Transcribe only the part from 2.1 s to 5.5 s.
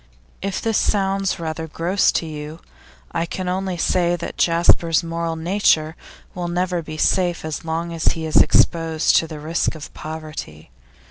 to you, I can only say that Jasper's moral